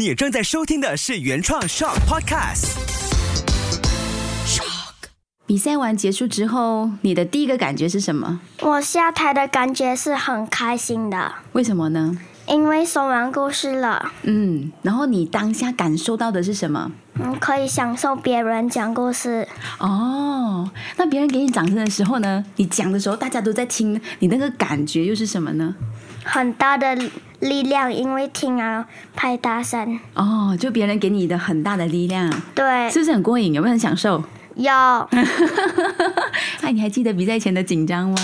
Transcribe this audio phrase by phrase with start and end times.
[0.00, 2.70] 你正在收听的是原创 Shock Podcast。
[5.44, 8.40] 比赛完结束之后，你的第一个感觉是什么？
[8.62, 12.16] 我下台的感觉是很开心的，为什么呢？
[12.46, 16.90] 因为说完故事了，嗯，然后你当下感受到的是什么？
[17.22, 19.46] 嗯，可以享受别人讲故事。
[19.80, 22.42] 哦，那别人给你掌声的时候呢？
[22.56, 25.74] 你讲的时候大家都在听，你那个感觉又是什么呢？
[26.24, 26.98] 很大的
[27.40, 29.98] 力量，因为听啊拍大声。
[30.14, 33.52] 哦，就别人给你的很大的力量，对，是不是很过瘾？
[33.52, 34.22] 有没有很享受？
[34.56, 34.72] 有
[36.60, 38.16] 哎，你还记得比赛前的紧张吗？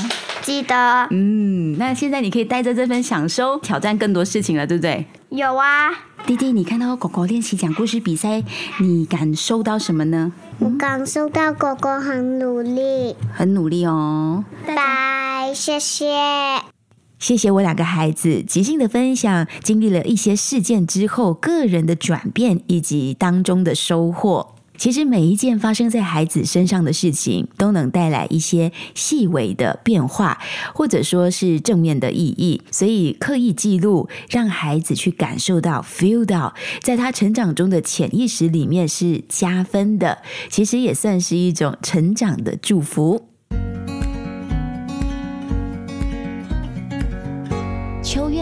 [0.43, 5.05] 记得嗯，那现在你可以带着这份享受挑战更多事情了，对不对？
[5.31, 5.91] 有啊，
[6.27, 8.43] 弟弟，你看到狗狗练习讲故事比赛，
[8.81, 10.33] 你感受到什么呢？
[10.59, 13.17] 我感受到狗狗很努力。
[13.33, 14.45] 很努力哦。
[14.67, 16.76] 拜，谢谢。
[17.19, 24.55] 谢谢我两个孩子即兴的分享，经历了一些事件之后，个人的转变以及当中的收获。
[24.77, 30.39] 其实每一件发生在孩子身上的事情，都能带来一些细微的变化，
[30.75, 32.61] 或者说是正面的意义。
[32.71, 40.19] 所以刻意记录，让孩子去感受到、feel 到，在他成长中的潜意识里面是加分的。
[40.51, 43.36] 其实也算是一种成长的祝福。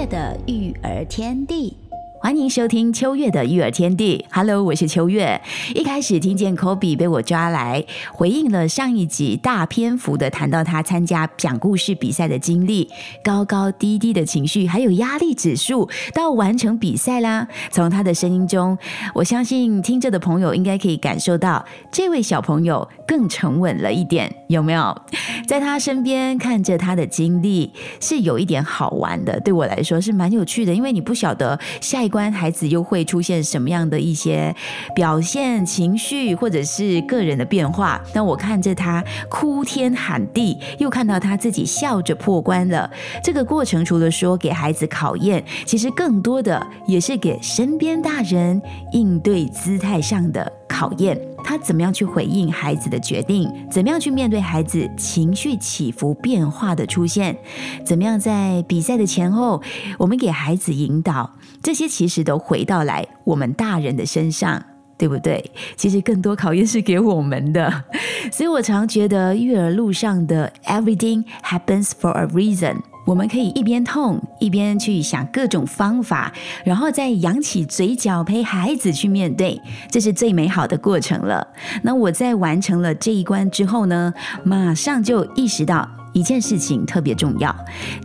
[0.07, 1.84] 的育儿天地。
[2.25, 4.25] 欢迎收听秋月的育儿天地。
[4.33, 5.39] Hello，我是秋月。
[5.75, 12.89] 一开始听见 Kobe 被我抓来回应了上一集大篇幅的谈到他参加讲故事比赛的经历，
[13.23, 17.47] 高高低低的情绪，还有压力指数，到完成比赛啦。
[17.71, 18.79] 从他的声音中，
[19.13, 24.99] 我相信听着的朋友应该可以感受到，这位小朋友更沉稳了一点，有没有？
[25.47, 29.39] 在他身边看着他的经历，是有一点好玩的。
[29.41, 34.55] 对我来说是蛮有趣的，因为你不晓得下一关孩子又会出现什么样的一些
[34.95, 38.01] 表现、情绪，或者是个人的变化。
[38.15, 42.89] 那我看着他哭天喊地，又看到他自己笑着破关了。
[43.21, 48.63] 这个过程除了说给孩子考验，其实更多的也是给身边大人
[48.93, 51.21] 应对姿态上的考验。
[51.47, 53.53] 他怎么样去回应孩子的决定？
[53.71, 57.37] 怎么样去面对孩子情绪起伏变化的出现？
[57.85, 59.61] 怎么样在比赛的前后，
[59.99, 61.31] 我们给孩子引导？
[61.63, 64.63] 这些其其实都回到来我们大人的身上，
[64.99, 65.43] 对不对？
[65.75, 67.83] 其实更多考验是给我们的，
[68.31, 72.77] 所以我常觉得育儿路上的 everything happens for a reason。
[73.07, 76.31] 我们可以一边痛一边去想各种方法，
[76.63, 79.59] 然后再扬起嘴角陪孩子去面对，
[79.91, 81.49] 这是最美好的过程了。
[81.83, 84.13] 那我在完成了这一关之后呢，
[84.43, 87.55] 马上就意识到一件事情特别重要，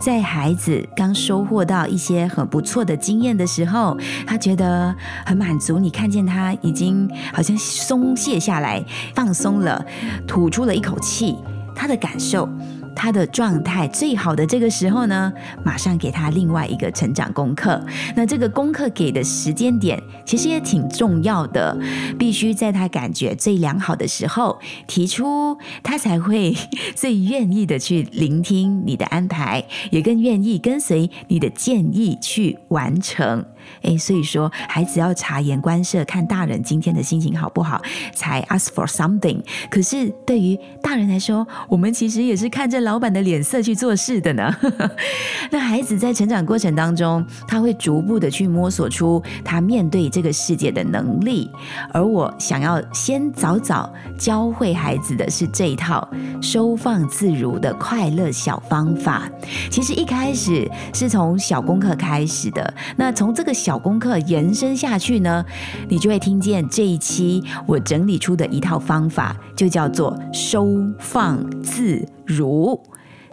[0.00, 4.94] 在孩子刚收获到一些很不错的经验的时候，他觉得
[5.24, 5.78] 很满足。
[5.78, 8.84] 你看见他已经好像松懈下来，
[9.14, 9.82] 放松了，
[10.26, 11.36] 吐出了一口气，
[11.74, 12.48] 他的感受。
[12.94, 15.32] 他的状态最好的这个时候呢，
[15.64, 17.80] 马上给他另外一个成长功课。
[18.14, 21.78] 那这个功课给的时间点其实也挺重要的，
[22.18, 26.54] 必须在他感觉最良好的时候提出，他才会
[26.94, 33.44] 最愿意的去聆听你的安排，也更愿意跟随你的建议去完成。
[33.82, 37.80] 诶，所以说孩子要察言观色，看大人今天的心情好不好，
[38.14, 39.40] 才 ask for something。
[39.70, 44.54] 可是对于大人来说，我们其实也是看着老板的脸色去做事的呢。
[45.50, 51.50] 那孩子在成长过程当中，他会逐步的去摸索出他面对这个世界的能力。
[51.92, 56.08] 而我想要先早早教会孩子的是这一套
[56.40, 59.30] 收放自如的快乐小方法。
[59.70, 65.44] 其实一开始是从小功课开始的，那从这个小功课延伸下去呢，
[65.88, 70.66] 你就会听见这一期我整理出的一套方法，就叫做收
[70.98, 72.80] 放自如。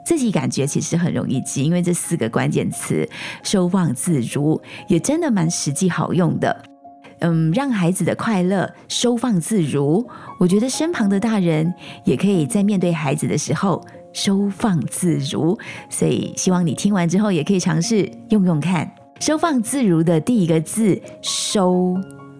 [0.05, 3.07] 自己感觉其实很容易记，因为这四个关键词
[3.41, 6.63] “收放自如”也真的蛮实际好用的。
[7.19, 10.05] 嗯，让孩子的快乐收放自如，
[10.39, 11.73] 我觉得身旁的大人
[12.05, 13.83] 也可以在面对孩子的时候
[14.13, 15.57] 收放自如。
[15.89, 18.89] 所以希望你听完之后也可以尝试用用看。
[19.19, 21.95] 收放自如的第一个字“收”，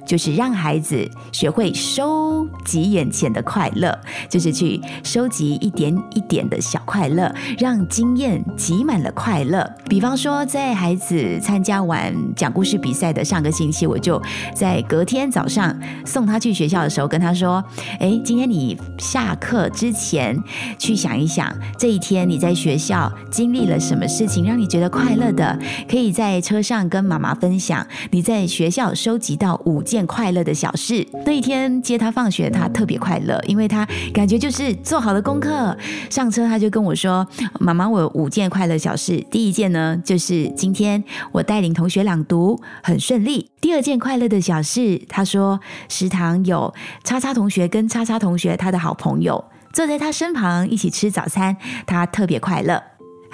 [0.07, 3.95] 就是让孩子学会收集眼前的快乐，
[4.30, 9.69] 就是去收集一点一点的小快乐，让经验挤满了快乐。
[9.89, 14.21] 比方说，在孩子参加完讲故事比赛的上个星期，我就
[14.56, 17.62] 在隔天早上送他去学校的时候，跟他说
[18.00, 20.42] ：“哎，今天你下课之前
[20.80, 25.59] 去想一想，这一天你在学校经历了什么事情，让你觉得快乐的，
[25.89, 27.86] 可以在车上跟妈妈分享。
[28.12, 31.06] 你在学校收集到五件。”件快乐的小事。
[31.26, 35.76] 那一天接他放学，他特别快乐，因为他感觉就是做好了功课。
[36.10, 37.28] 上车他就跟我说
[37.60, 39.18] ：“妈妈，我有五件快乐小事。
[39.32, 43.50] 第一件呢，就是今天我带领同学朗读很顺利。
[43.60, 45.60] 第二件快乐的小事，他说
[45.90, 46.72] 食堂有
[47.04, 49.44] 叉叉同学跟叉叉同学他的好朋友
[49.74, 51.58] 坐在他身旁一起吃早餐，
[51.88, 52.84] 他特别快乐。”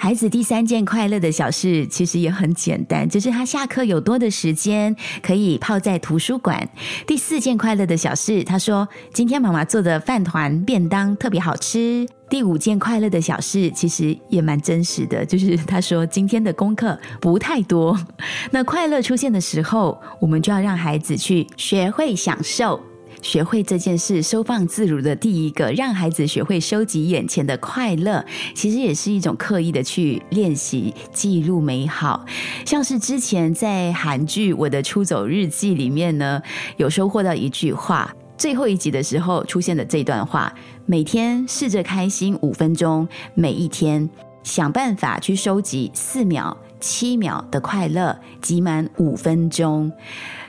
[0.04, 6.68] 孩子第三件快乐的小事其实也很简单，就是他下课有多的时间可以泡在图书馆。
[7.06, 12.06] 第四件快乐的小事，他说今天妈妈做的饭团便当特别好吃。
[12.28, 17.98] 第五件快乐的小事其实也蛮真实的，就是他说今天的功课不太多。
[18.50, 22.78] 那快乐出现的时候，我们就要让孩子去学会享受。
[23.24, 28.22] 学会这件事，收放自如的第一个，让孩子学会收集眼前的快乐，
[28.54, 32.24] 其实也是一种刻意的去练习记录美好。
[32.66, 36.40] 像是之前在韩剧《我的出走日记》里面呢，
[36.76, 40.54] 有收获到一句话，最后一集的时候出现的这段话：
[40.84, 44.08] 每天试着开心五分钟，每一天
[44.42, 49.90] 想办法去收集四秒、七秒的快乐，集满五分钟。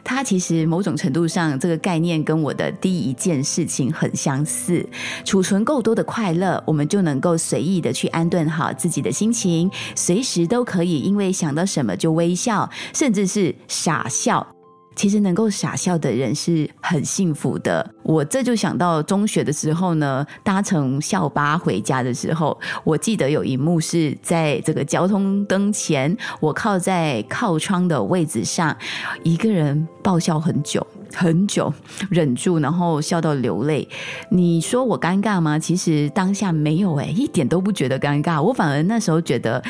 [0.06, 4.88] 它其实某种程度上，这个概念跟我的第一件事情很相似。
[5.26, 14.55] 储存够多的快乐，我们就能够随意的去安顿好自己的心情，随时都可以因为想到什么就微笑，甚至是傻笑。
[14.96, 17.88] 其实能够傻笑的人是很幸福的。
[18.04, 28.76] 我这就想到中学的时候呢，搭乘校巴回家的时候，我记得有一幕是在这个交通灯前，我靠在靠窗的位置上，
[29.24, 30.86] 一个人爆笑很久。
[31.14, 31.74] 很久
[32.10, 33.88] 忍住，然后笑到流泪。
[34.30, 35.58] 你说我尴尬吗？
[35.58, 38.42] 其实当下没有哎，一点都不觉得尴尬。
[38.42, 39.64] 我反而那时候觉得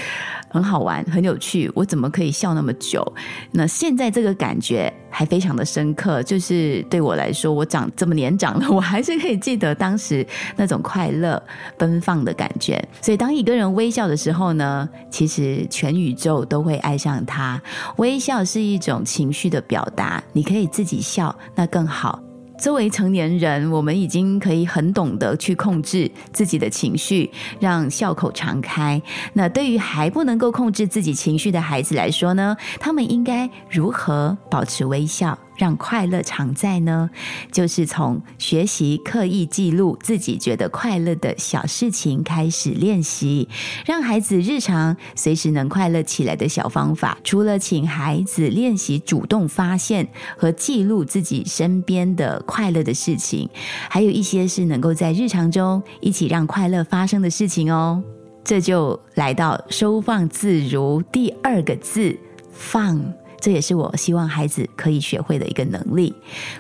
[0.55, 1.69] 很好玩、很有趣。
[1.75, 3.05] 我怎么可以笑那么久？
[3.51, 6.23] 那现在这个感觉还非常的深刻。
[6.23, 10.25] 就是对我来说，我长这么年长了，我还是可以记得当时
[10.55, 11.41] 那种快乐
[11.77, 12.81] 奔放的感觉。
[13.01, 17.61] 所以当一个人微笑的时候呢，其实全宇宙都会爱上他。
[17.97, 21.35] 微笑是一种情绪的表达，你可以自己笑。
[21.53, 22.25] 那更好。
[22.57, 27.29] 作为成年人，我们已经可以很懂得去控制自己的情绪，
[27.59, 29.01] 让笑口常开。
[29.33, 32.55] 那对于还不能够控制自己情绪的孩子来说呢？
[32.79, 35.37] 他们应该如何保持微笑？
[35.57, 37.09] 让快乐常在呢，
[37.51, 43.47] 就是从学习刻意记录自己觉得快乐的小事情开始练习，
[43.85, 47.17] 让孩子日常随时能快乐起来的小方法。
[47.23, 50.07] 除了请孩子练习主动发现
[50.37, 53.49] 和记录自己身边的快乐的事情，
[53.89, 58.03] 还有一些是能够在日常中一起让快乐发生的事情哦。
[58.43, 62.15] 这就来到收放自如第二个字
[62.51, 63.03] 放。
[63.45, 66.12] 这也是我希望孩子可以学会的一个能力，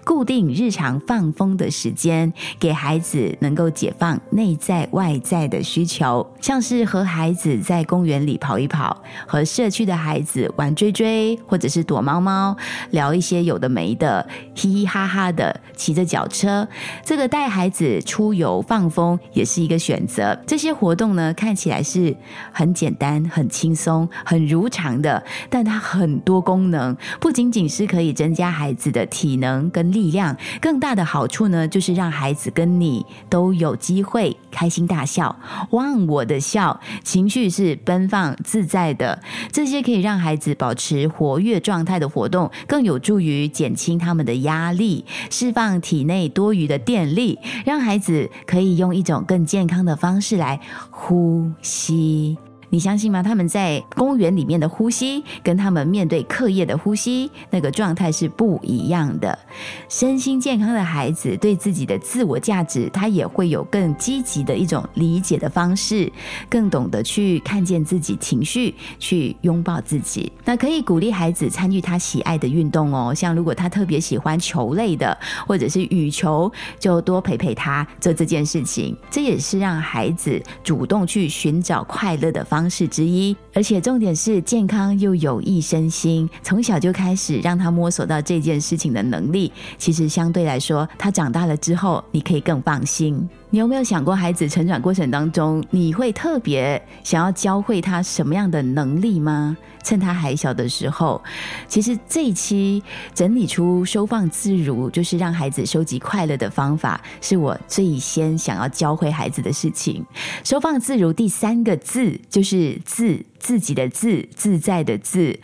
[0.03, 12.55] 固定日常放风的时间，给孩子能够解放内在外在的需求，像是和孩子在公园里跑一跑，和社区的孩子玩追追，或者是躲猫猫，
[12.91, 14.23] 聊一些有的没的，
[14.53, 16.67] 嘻嘻哈哈的骑着脚车。
[17.03, 20.39] 这个带孩子出游放风也是一个选择。
[20.45, 22.15] 这些活动呢，看起来是
[22.51, 26.74] 很简单、很轻松、很如常的，但它很多功能。
[26.75, 35.35] 能不仅仅是可以增加孩子的体能跟力量，更大的好处呢，就是让孩子跟你都有机会开心大笑，
[35.71, 39.21] 忘我的笑，情绪是奔放自在的。
[39.51, 50.59] 这些可以让孩子保持活跃状态的活动，更有助于减轻他们的压力，释放体内多余的电力，让孩子可以用一种更健康的方式来
[50.91, 52.37] 呼吸。
[52.75, 53.23] 你相信吗？
[53.23, 59.39] 他们在公园里面的呼吸，跟他们面对课业的呼吸，那个状态是不一样的。
[59.87, 66.11] 身心健康的孩子，对自己的自我价值，他也会有更积极的一种理解的方式，
[66.49, 70.29] 更懂得去看见自己情绪，去拥抱自己。
[70.43, 75.17] 那可以鼓励孩子参与他喜爱的运动哦，像如果他特别喜欢球类的，
[75.47, 78.93] 或者是羽球，就多陪陪他做这件事情。
[79.09, 82.64] 这也是让孩子主动去寻找快乐的方。
[82.65, 83.35] 方式之一。
[83.53, 93.29] 而且重点是健康又有益身心，从小就开始让他摸索到这件事情的能力，其实相对来说，他长大了之后，你可以更放心。
[93.55, 99.55] 你有没有想过，孩子成长过程当中，你会特别想要教会他什么样的能力吗？
[99.81, 101.23] 趁他还小的时候，
[101.65, 102.83] 其实这一期
[103.13, 110.05] 整理出收放自如，就是让孩子收集快乐的方法，是我最先想要教会孩子的事情。
[110.43, 115.39] 收放自如第三个字就是自自己的自自在的自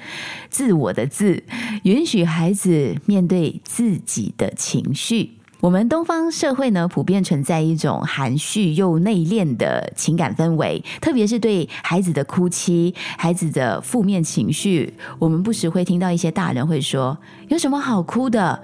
[0.50, 1.42] 自我的自，
[1.84, 5.32] 允许孩子面对自己的情绪。
[5.62, 17.16] 我们东方社会呢，普遍存在一种含蓄又内敛的情感氛围，特别是对孩子的哭泣、孩子的负面情绪，我们不时会听到一些大人会说
[17.48, 18.60] ：“有什么好哭的？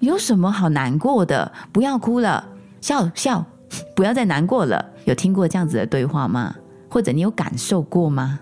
[0.00, 1.52] 有什么好难过的？
[1.70, 2.44] 不要哭了，
[2.80, 3.44] 笑笑，
[3.94, 6.52] 不要再难过了。”有听过这样子的对话吗？
[6.88, 8.40] 或者你有感受过吗？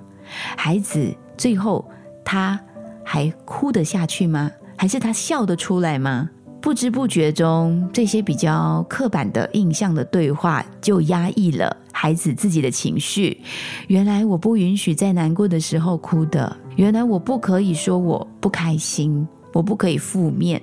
[0.57, 1.87] 孩子最后
[2.25, 2.59] 他
[3.05, 4.51] 还哭得下去吗？
[4.79, 6.31] 还是他笑得出来吗？
[6.61, 13.41] 不知不觉中，这些比较刻板的印象的对话，就压抑了孩子自己的情绪。
[13.87, 20.61] 原来我不允许在难过的时候哭的，原来我不可以说我不开心，我不可以负面。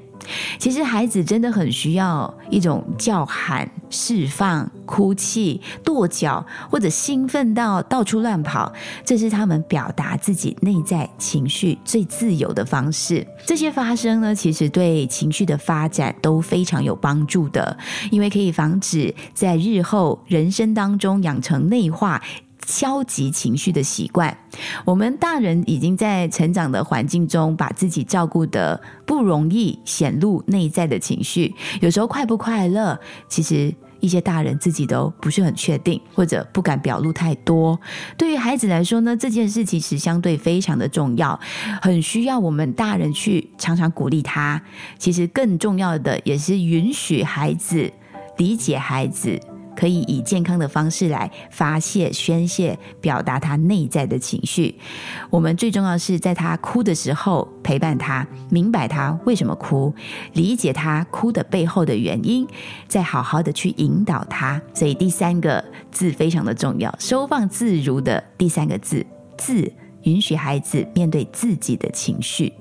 [0.57, 8.71] 其实孩子真的很需要一种叫喊、释放、哭泣、跺脚，或者兴奋到到处乱跑，
[9.03, 13.25] 这是他们表达自己内在情绪最自由的方式。
[13.45, 17.77] 这些发生呢，其实对情绪的发展都非常有帮助的，
[18.11, 22.21] 因为可以防止在日后人生当中养成内化。
[22.65, 24.35] 消极情绪的习惯，
[24.83, 31.53] 我们大人已经在成长的环境中，把自己照顾的不容易显露内在的情绪。
[31.81, 37.79] 有时候快不快乐，其实一些大人自己都不是很确定，或者不敢表露太多。
[38.17, 41.39] 对于孩子来说呢，这件事其实相对非常的重要，
[41.81, 44.61] 很需要我们大人去常常鼓励他。
[44.97, 47.91] 其实更重要的也是允许孩子
[48.37, 49.39] 理解孩子。
[49.75, 54.75] 可以以健康的方式来发泄、宣泄、表达他内在的情绪。
[55.29, 59.93] 我们最重要是在他哭的时候陪伴他，明白他为什么哭，
[60.33, 62.47] 理解他哭的背后的原因，
[62.87, 64.61] 再好好的去引导他。
[64.73, 69.05] 所以第三个字非常的重要，收放自如的第三个字
[69.37, 69.71] “自”，
[70.03, 72.53] 允许孩子面对自己的情绪。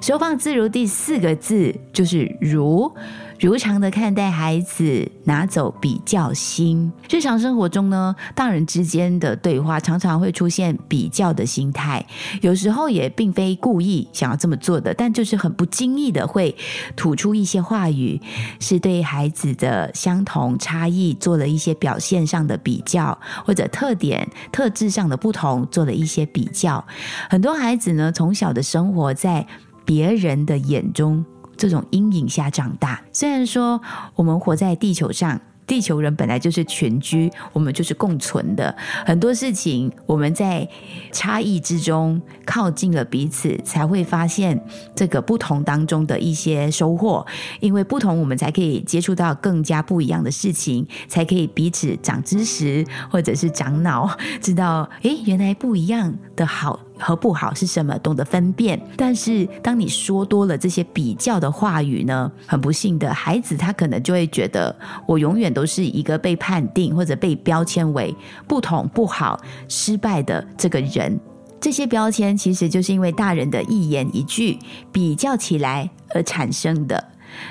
[0.00, 2.92] 收放自如第四个字就是“如”。
[3.40, 6.90] 如常的看待孩子，拿走比较心。
[7.10, 12.04] 日常生活中呢，大人之间的对话常常会出现比较的心态，
[12.40, 16.54] 有时候也并非故意想要这么做的，但就是很不经意的会
[16.96, 18.20] 吐出一些话语，
[18.60, 26.82] 是对孩子的相同差异做了一些表现上的比较，或者特点特质上的不同做了一些比较。
[27.28, 29.46] 很多孩子呢，从小的生活在
[29.84, 31.24] 别人的眼中。
[31.56, 33.80] 这种阴影下长大，虽然说
[34.14, 35.40] 我们活在地球上。
[35.66, 38.76] 地球人本来就是群居，我们就是共存的。
[39.06, 40.68] 很多事情，我们在
[41.10, 44.62] 差异之中靠近了彼此，才会发现
[44.94, 47.26] 这个不同当中的一些收获。
[47.60, 58.80] 因为不同，我们才可以接触到更加不一样的事情，才可以彼此长知识，或者是长脑，知道诶，原来不一样的好和不好是什么，懂得分辨。
[58.96, 64.74] 但是，当你说多了这些比较的话语呢，很不幸的孩子，他可能就会觉得
[65.06, 65.44] 我永远。
[65.54, 68.12] 都是一个被判定或者被标签为
[68.48, 71.20] 不同、不好、失败的这个人。
[71.60, 74.58] 这些标签其实就是因为大人的一言一句
[74.90, 77.04] 比较起来而产生的。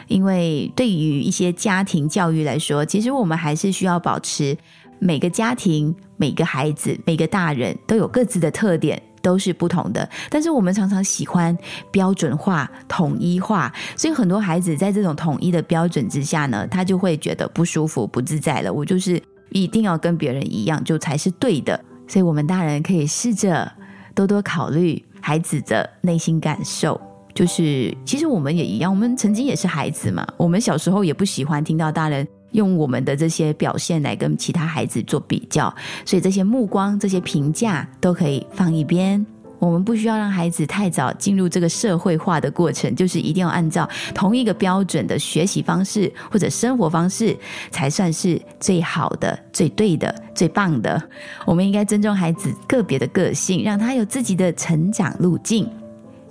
[0.07, 4.57] 因为对于一些家庭教育来说，其实我们还是需要保持
[4.99, 9.01] 每个家庭、每个孩子、每个大人都有各自的特点。
[9.23, 11.57] 都是不同的，但是我们常常喜欢
[11.89, 18.71] 标准化、统一化，所以很多孩子在这种统一的标准之下呢，他就会觉得不舒服、不自在了。
[18.71, 19.19] 我就是
[19.51, 21.79] 一定要跟别人一样，就才是对的。
[22.05, 23.71] 所以，我们大人可以试着
[24.13, 26.99] 多多考虑孩子的内心感受。
[27.33, 30.27] 就是，其实我们也一样，我们曾经也是孩子嘛。
[30.37, 35.73] 我们小时候也不喜欢听到大人用我们的这些表现来跟其他孩子做比较，
[36.05, 39.23] 所以这些目光、这些评价都可以放一边。
[39.59, 47.33] 我们不需要让孩子太早进入这个社会化的过程，就是一定要按照同一个标准的学习方式或者生活方式
[47.71, 51.01] 才算是最好的、最对的、最棒的。
[51.45, 55.69] 我们应该尊重孩子个别的个性，让他有自己的成长路径。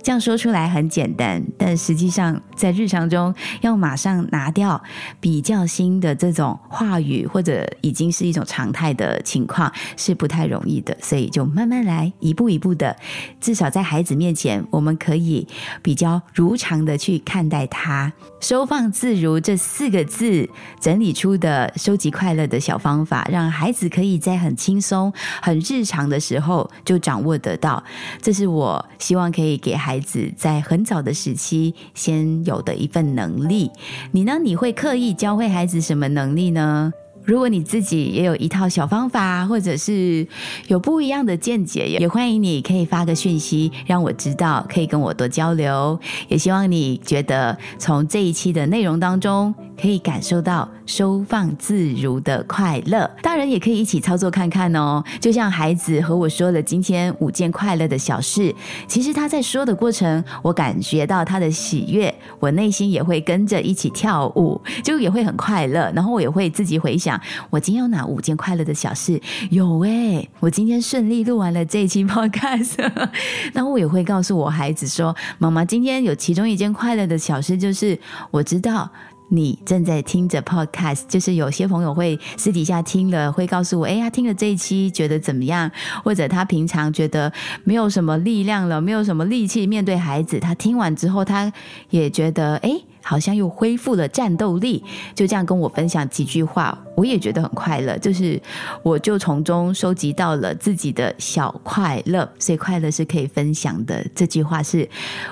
[0.03, 4.83] 这样说出来很简单，但实际上在日常中要马上拿掉
[5.21, 10.95] 比较新的这种话语，或者已经是一种常态的情况，是不太容易的。
[11.01, 12.93] 所以就慢慢来，一步一步的，
[13.39, 15.47] 至少在孩子面前，我们可以
[15.81, 18.11] 比较如常的去看待他。
[18.41, 20.49] 收放自如这四个字
[20.81, 27.81] 整理出的收集快乐的小方法，让孩子可以在很轻松、很日常的时候就掌握得到。
[28.21, 33.69] 这是我希望可以给孩孩子在很早的时期先有的一份能力。
[34.11, 34.39] 你呢？
[34.43, 36.91] 你会刻意教会孩子什么能力呢？
[37.23, 40.27] 如果你自己也有一套小方法，或者是
[40.67, 45.97] 有不一样的见解，也欢迎你可以发个讯息让我知道，可以跟我多交流。
[46.27, 53.09] 也希望你觉得从这一期的内容当中，可以感受到收放自如的快乐。
[53.21, 55.03] 大人也可以一起操作看看哦。
[55.19, 58.53] 就像孩子和我说了今天五件快乐的小事，
[58.87, 65.91] 其实他在说的过程，我感觉到他的喜悦，我内心也会跟着一起跳舞，就也会很快乐。
[65.95, 67.19] 然后我也会自己回想。
[67.49, 69.19] 我今天有哪五件快乐的小事？
[69.49, 72.75] 有哎，我今天顺利录完了这一期 podcast，
[73.53, 77.97] 那我也会告诉我孩子说：“妈妈今天有其中一件快乐的小事，就是
[78.31, 78.89] 我知道
[79.29, 85.71] 你正在听着 podcast，就是有些朋友会私底下听了，会告诉我，哎呀，听了这一期觉得怎么样？
[86.03, 87.31] 或者他平常觉得
[87.63, 91.51] 没有什么力量了，没有什么力气面对孩子，他听完之后，他
[91.89, 94.83] 也觉得哎。”好像又恢复了战斗力，
[95.13, 97.97] 就这样跟我分享几句话，我也觉得很快乐。
[97.97, 98.41] 就是
[98.81, 104.03] 我就从中收集到了自己的小快乐，所以快乐是可以分享的。
[104.15, 104.87] 这句话是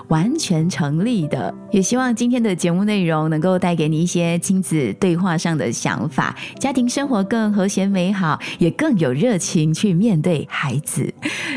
[0.10, 1.54] 完全成立的。
[1.72, 11.14] 也希望今天的节目内容能够带给你一些亲子对话上的想法，家庭生活更和谐美好，也更有热情去面对孩子。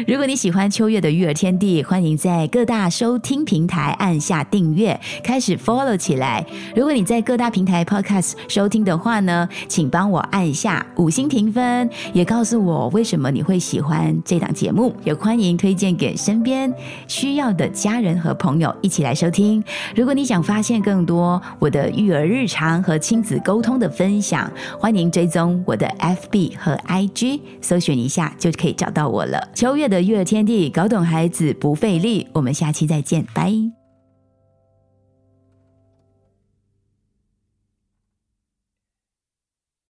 [0.06, 6.03] 如果你喜欢秋月的育儿天地，欢迎在各大收听平台按下订阅，开始 follow。
[6.04, 6.44] 起来！
[6.76, 16.70] 如果你在各大平台 Podcast 收听的话呢，请帮我按下五星评分，也告诉我为什么你会喜欢这档节目，也欢迎推荐给身边
[17.08, 19.64] 需要的家人和朋友一起来收听。
[19.96, 29.48] 如果你想发现更多我的育儿日常和亲子沟通的分享，欢迎追踪我的 FB 和 IG，搜寻一下就可以找到我了。
[29.54, 32.28] 秋月的育儿天地，搞懂孩子不费力。
[32.34, 33.83] 我们下期再见，拜。